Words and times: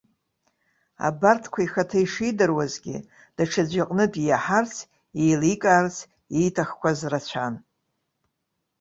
Абарҭқәа 1.07 1.59
ихаҭа 1.65 1.97
ишидыруазгьы, 2.03 2.97
даҽаӡәы 3.35 3.79
иҟнытә 3.81 4.19
иаҳарц, 4.21 4.75
еиликаарц 5.21 5.97
ииҭахқәаз 6.39 6.99
рацәан. 7.11 7.53